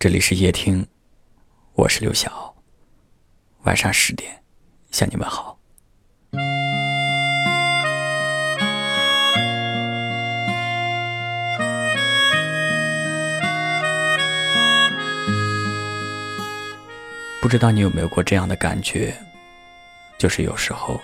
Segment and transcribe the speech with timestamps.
[0.00, 0.86] 这里是夜听，
[1.74, 2.54] 我是刘晓。
[3.64, 4.44] 晚上十点，
[4.92, 5.58] 向你们好。
[17.42, 19.12] 不知道你有没有过这样的感觉，
[20.16, 21.00] 就是有时候，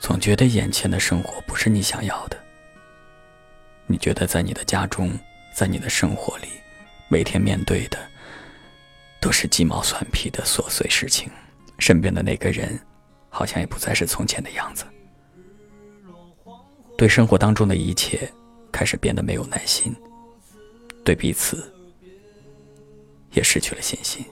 [0.00, 2.36] 总觉得眼前的生活不是你想要的。
[3.86, 5.16] 你觉得在你的家中，
[5.54, 6.48] 在你的生活里。
[7.08, 7.98] 每天面对的
[9.20, 11.30] 都是鸡毛蒜皮的琐碎事情，
[11.78, 12.78] 身边的那个人
[13.28, 14.84] 好像也不再是从前的样子，
[16.96, 18.30] 对生活当中的一切
[18.72, 19.94] 开始变得没有耐心，
[21.04, 21.72] 对彼此
[23.32, 24.24] 也失去了信心。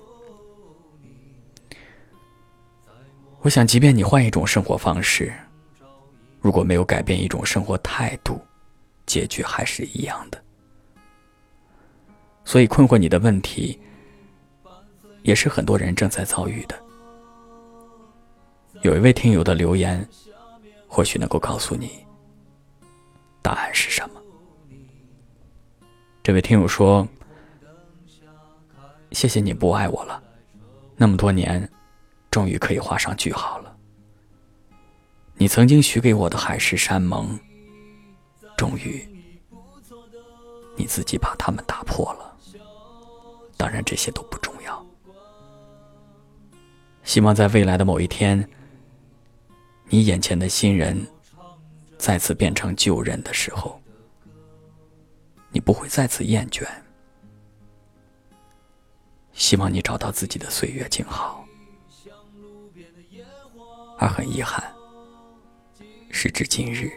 [3.41, 5.32] 我想，即便你换一种生活方式，
[6.41, 8.41] 如果没有改变一种生活态度，
[9.06, 10.43] 结局还是一样的。
[12.54, 13.76] 所以，困惑你的问题，
[15.24, 16.80] 也是很多人正在遭遇的。
[18.82, 20.09] 有一位听友的留言，
[20.87, 22.06] 或许能够告诉你
[23.42, 24.23] 答案是什么。
[26.23, 27.04] 这位听友说
[29.10, 30.23] ：“谢谢你不爱我了，
[30.95, 31.68] 那么多年，
[32.30, 33.76] 终于可以画上句号了。
[35.34, 37.36] 你曾经许给我的海誓山盟，
[38.57, 39.04] 终于
[40.76, 42.30] 你自己把他们打破了。”
[43.65, 44.87] 当然，这些都不重要。
[47.02, 48.46] 希望在未来的某一天，
[49.88, 51.02] 你眼前的新人
[51.96, 53.80] 再次变成旧人的时候，
[55.51, 56.68] 你不会再次厌倦。
[59.32, 61.42] 希望你找到自己的岁月静好。
[63.98, 64.62] 而很遗憾，
[66.10, 66.92] 时至今日，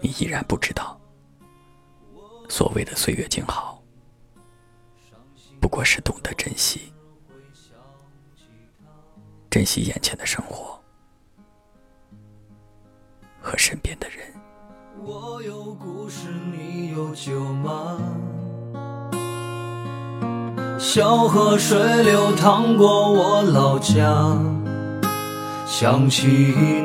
[0.00, 1.00] 你依然不知道
[2.48, 3.80] 所谓的岁月静好。
[5.62, 6.92] 不过是懂得珍惜，
[9.48, 10.76] 珍惜眼前的生活
[13.40, 14.18] 和身边的人。
[15.04, 17.96] 我有故事，你有酒吗？
[20.80, 24.36] 小河水流淌过我老家，
[25.64, 26.26] 想起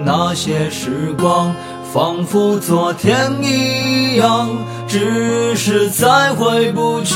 [0.06, 1.52] 那些时光，
[1.92, 4.56] 仿佛昨天一样，
[4.88, 7.16] 只是再回不去。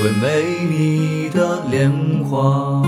[0.00, 1.90] 最为美丽的莲
[2.24, 2.87] 花。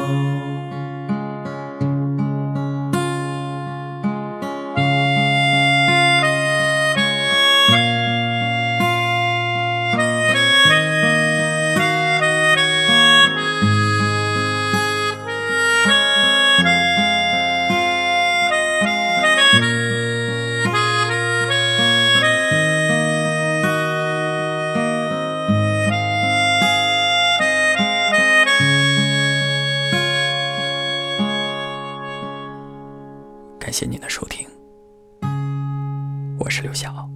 [33.71, 34.45] 感谢您的收听，
[36.37, 37.10] 我是刘晓。